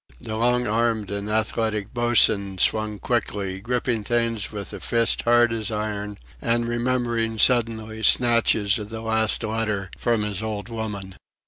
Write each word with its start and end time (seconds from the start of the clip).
The 0.21 0.35
long 0.35 0.65
armed 0.65 1.11
and 1.11 1.29
athletic 1.29 1.93
boatswain 1.93 2.57
swung 2.57 2.97
quickly, 2.97 3.59
gripping 3.61 4.03
things 4.03 4.51
with 4.51 4.73
a 4.73 4.79
fist 4.79 5.21
hard 5.25 5.53
as 5.53 5.69
iron, 5.69 6.17
and 6.41 6.67
remembering 6.67 7.37
suddenly 7.37 8.01
snatches 8.01 8.79
of 8.79 8.89
the 8.89 9.01
last 9.01 9.43
letter 9.43 9.91
from 9.99 10.23
his 10.23 10.41
"old 10.41 10.69
woman." 10.69 11.17